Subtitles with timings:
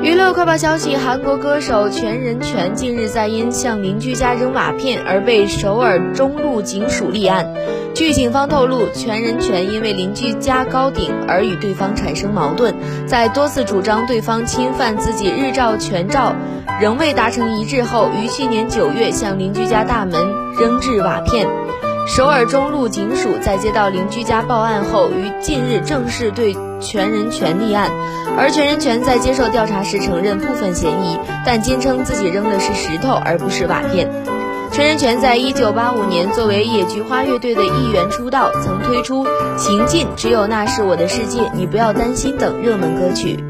[0.00, 7.52] 娱乐快报消息：韩国歌手全仁权近日在因向邻居家扔瓦片而被首尔中路警署立案。
[7.94, 12.74] 据警方透露，全仁权因为邻居家高顶而与对方产生矛盾，
[13.06, 16.32] 在多次主张对方侵犯自己日照权照
[16.80, 20.20] 仍未达成一致后，于去年九月向邻居家大门
[20.60, 21.48] 扔掷瓦片。
[22.08, 27.90] 首尔中路警署在接到邻居家报案后，于近日正式对全仁权立案。
[28.36, 34.10] 而全仁权在接受调查时承认部分嫌疑，但坚称自己扔的是石头而不是瓦片。
[34.72, 39.26] 全仁权在一九八五年作为野菊花乐队的一员出道，曾推出
[39.58, 43.44] 《情尽》《只有那是我的世界》《你不要担心》等热门歌曲。